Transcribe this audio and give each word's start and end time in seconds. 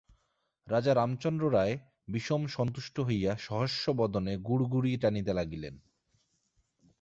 রাজা 0.67 0.91
রামচন্দ্র 0.95 1.43
রায় 1.53 1.75
বিষম 2.07 2.41
সন্তুষ্ট 2.47 2.95
হইয়া 2.99 3.31
সহাস্যবদনে 3.37 4.33
গুড়গুড়ি 4.37 4.91
টানিতে 4.97 5.33
লাগিলেন। 5.33 5.75